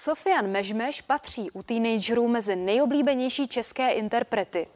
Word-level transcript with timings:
Sofian 0.00 0.46
Mežmeš 0.46 1.00
patří 1.00 1.50
u 1.50 1.62
teenagerů 1.62 2.28
mezi 2.28 2.56
nejoblíbenější 2.56 3.48
české 3.48 3.90
interprety. 3.90 4.66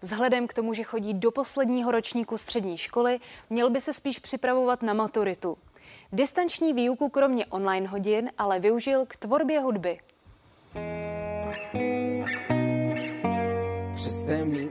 Vzhledem 0.00 0.46
k 0.46 0.54
tomu, 0.54 0.74
že 0.74 0.82
chodí 0.82 1.14
do 1.14 1.30
posledního 1.30 1.90
ročníku 1.90 2.38
střední 2.38 2.76
školy, 2.76 3.20
měl 3.50 3.70
by 3.70 3.80
se 3.80 3.92
spíš 3.92 4.18
připravovat 4.18 4.82
na 4.82 4.94
maturitu. 4.94 5.58
Distanční 6.12 6.72
výuku 6.72 7.08
kromě 7.08 7.46
online 7.46 7.88
hodin 7.88 8.30
ale 8.38 8.60
využil 8.60 9.06
k 9.06 9.16
tvorbě 9.16 9.60
hudby. 9.60 9.98
Přes 13.94 14.24
temný 14.24 14.70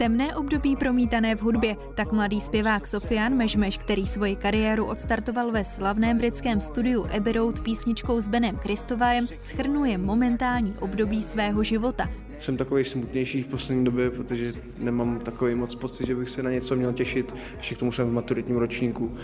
Temné 0.00 0.36
období 0.36 0.76
promítané 0.76 1.36
v 1.36 1.42
hudbě, 1.42 1.76
tak 1.94 2.12
mladý 2.12 2.40
zpěvák 2.40 2.86
Sofian 2.86 3.36
Mežmeš, 3.36 3.78
který 3.78 4.06
svoji 4.06 4.36
kariéru 4.36 4.84
odstartoval 4.84 5.52
ve 5.52 5.64
slavném 5.64 6.18
britském 6.18 6.60
studiu 6.60 7.06
Abbey 7.16 7.32
Road 7.32 7.60
písničkou 7.60 8.20
s 8.20 8.28
Benem 8.28 8.56
Kristovajem, 8.56 9.26
schrnuje 9.40 9.98
momentální 9.98 10.72
období 10.80 11.22
svého 11.22 11.62
života. 11.62 12.10
Jsem 12.38 12.56
takový 12.56 12.84
smutnější 12.84 13.42
v 13.42 13.46
poslední 13.46 13.84
době, 13.84 14.10
protože 14.10 14.52
nemám 14.78 15.18
takový 15.18 15.54
moc 15.54 15.74
pocit, 15.74 16.06
že 16.06 16.14
bych 16.14 16.30
se 16.30 16.42
na 16.42 16.50
něco 16.50 16.76
měl 16.76 16.92
těšit. 16.92 17.34
Ještě 17.56 17.74
k 17.74 17.78
tomu 17.78 17.92
jsem 17.92 18.08
v 18.08 18.12
maturitním 18.12 18.56
ročníku 18.56 19.14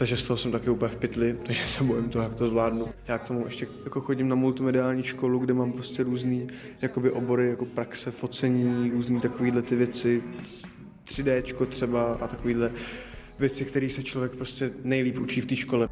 takže 0.00 0.16
z 0.16 0.24
toho 0.24 0.36
jsem 0.36 0.52
taky 0.52 0.70
úplně 0.70 0.90
v 0.90 0.96
pytli, 0.96 1.36
takže 1.42 1.66
se 1.66 1.84
bojím 1.84 2.08
toho, 2.08 2.22
jak 2.22 2.34
to 2.34 2.48
zvládnu. 2.48 2.88
Já 3.08 3.18
k 3.18 3.26
tomu 3.26 3.44
ještě 3.44 3.66
jako 3.84 4.00
chodím 4.00 4.28
na 4.28 4.34
multimediální 4.34 5.02
školu, 5.02 5.38
kde 5.38 5.54
mám 5.54 5.72
prostě 5.72 6.02
různý 6.02 6.48
jakoby 6.82 7.10
obory, 7.10 7.48
jako 7.48 7.66
praxe, 7.66 8.10
focení, 8.10 8.90
různý 8.90 9.20
takovýhle 9.20 9.62
ty 9.62 9.76
věci, 9.76 10.22
3D 11.04 11.66
třeba 11.66 12.14
a 12.14 12.28
takovýhle 12.28 12.72
věci, 13.40 13.64
které 13.64 13.88
se 13.88 14.02
člověk 14.02 14.36
prostě 14.36 14.70
nejlíp 14.84 15.18
učí 15.18 15.40
v 15.40 15.46
té 15.46 15.56
škole. 15.56 15.88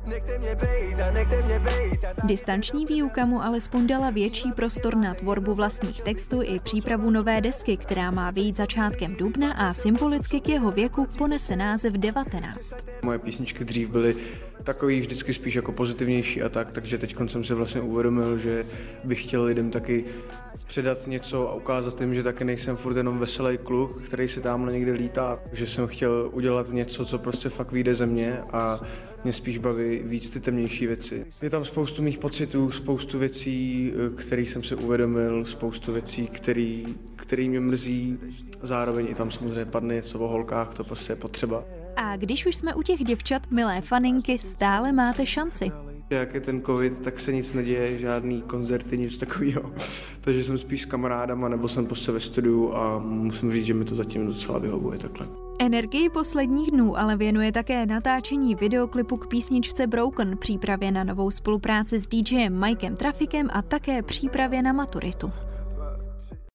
Distanční 2.25 2.87
výuka 2.87 3.27
mu 3.27 3.43
alespoň 3.43 3.87
dala 3.87 4.11
větší 4.11 4.51
prostor 4.57 4.97
na 4.97 5.15
tvorbu 5.15 5.55
vlastních 5.55 6.03
textů 6.03 6.43
i 6.43 6.59
přípravu 6.65 7.11
nové 7.11 7.41
desky, 7.41 7.77
která 7.77 8.11
má 8.11 8.31
vyjít 8.31 8.57
začátkem 8.57 9.15
dubna 9.15 9.53
a 9.53 9.75
symbolicky 9.75 10.41
k 10.41 10.49
jeho 10.49 10.71
věku 10.71 11.07
ponese 11.19 11.57
název 11.57 11.93
19. 11.93 12.75
Moje 13.03 13.19
písničky 13.19 13.65
dřív 13.65 13.91
byly 13.91 14.17
takový 14.65 15.01
vždycky 15.01 15.35
spíš 15.35 15.55
jako 15.55 15.73
pozitivnější 15.73 16.43
a 16.43 16.49
tak, 16.49 16.71
takže 16.71 16.99
teď 16.99 17.17
jsem 17.27 17.45
si 17.45 17.55
vlastně 17.55 17.81
uvědomil, 17.81 18.39
že 18.39 18.67
bych 19.05 19.23
chtěl 19.23 19.45
lidem 19.45 19.71
taky 19.71 20.05
předat 20.69 21.07
něco 21.07 21.49
a 21.49 21.55
ukázat 21.55 22.01
jim, 22.01 22.15
že 22.15 22.23
taky 22.23 22.45
nejsem 22.45 22.77
furt 22.77 22.97
jenom 22.97 23.19
veselý 23.19 23.59
kluk, 23.59 24.03
který 24.03 24.29
si 24.29 24.41
tam 24.41 24.73
někde 24.73 24.93
lítá. 24.93 25.41
Že 25.53 25.67
jsem 25.67 25.87
chtěl 25.87 26.31
udělat 26.33 26.71
něco, 26.71 27.05
co 27.05 27.19
prostě 27.19 27.49
fakt 27.49 27.73
vyjde 27.73 27.95
ze 27.95 28.07
mě 28.07 28.39
a 28.53 28.81
mě 29.25 29.33
spíš 29.33 29.59
baví 29.59 30.01
víc 30.05 30.31
ty 30.31 30.41
temnější 30.41 30.87
věci. 30.87 31.27
Je 31.43 31.51
tam 31.51 31.65
spoustu 31.65 32.03
mých 32.03 32.19
pocitů, 32.19 32.71
spoustu 32.71 33.19
věcí, 33.19 33.93
které 34.17 34.43
jsem 34.43 34.63
si 34.63 34.75
uvědomil, 34.75 35.45
spoustu 35.45 35.93
věcí, 35.93 36.27
který, 36.27 36.85
který 37.17 37.49
mě 37.49 37.61
mrzí. 37.61 38.19
Zároveň 38.63 39.07
i 39.11 39.15
tam 39.15 39.31
samozřejmě 39.31 39.65
padne 39.65 39.95
něco 39.95 40.19
o 40.19 40.29
holkách, 40.29 40.75
to 40.75 40.85
prostě 40.85 41.13
je 41.13 41.17
potřeba. 41.17 41.65
A 41.97 42.17
když 42.17 42.47
už 42.47 42.57
jsme 42.57 42.75
u 42.75 42.83
těch 42.83 43.05
děvčat, 43.05 43.51
milé 43.51 43.81
faninky, 43.81 44.39
stále 44.39 44.93
máte 44.93 45.27
šanci. 45.27 45.71
Jak 46.11 46.35
je 46.35 46.41
ten 46.41 46.63
covid, 46.63 47.01
tak 47.01 47.19
se 47.19 47.33
nic 47.33 47.55
neděje, 47.55 47.99
žádný 47.99 48.43
koncerty, 48.43 48.99
nic 48.99 49.19
takového. 49.19 49.73
Takže 50.21 50.45
jsem 50.45 50.59
spíš 50.59 50.83
s 50.83 50.85
kamarádama, 50.85 51.49
nebo 51.49 51.69
jsem 51.69 51.87
prostě 51.87 52.13
ve 52.13 52.21
studiu 52.21 52.73
a 52.75 52.99
musím 52.99 53.53
říct, 53.53 53.65
že 53.65 53.75
mi 53.75 53.85
to 53.85 53.95
zatím 53.95 54.27
docela 54.27 54.59
vyhovuje 54.59 54.99
takhle. 54.99 55.29
Energii 55.61 56.09
posledních 56.09 56.71
dnů 56.71 56.99
ale 56.99 57.17
věnuje 57.17 57.53
také 57.53 57.87
natáčení 57.87 58.55
videoklipu 58.55 59.17
k 59.17 59.29
písničce 59.29 59.87
Broken, 59.87 60.37
přípravě 60.39 60.91
na 60.93 61.05
novou 61.05 61.31
spolupráci 61.31 62.01
s 62.01 62.07
DJem 62.07 62.61
Mikem 62.61 62.97
Trafikem 62.97 63.49
a 63.53 63.63
také 63.63 64.03
přípravě 64.03 64.63
na 64.63 64.73
maturitu. 64.73 65.33